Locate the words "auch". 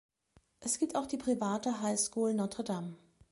0.95-1.05